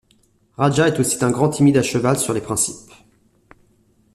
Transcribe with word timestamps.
Raja 0.57 0.87
est 0.87 0.99
aussi 0.99 1.23
un 1.23 1.29
grand 1.29 1.49
timide 1.51 1.77
à 1.77 1.83
cheval 1.83 2.17
sur 2.17 2.33
les 2.33 2.41
principes... 2.41 2.91